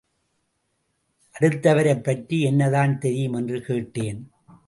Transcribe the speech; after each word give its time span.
அடுத்தவரைப் 1.39 2.03
பற்றி 2.03 2.41
என்னதான் 2.41 2.99
தெரியும் 2.99 3.33
என்று 3.33 3.61
கேட்டேன். 3.61 4.31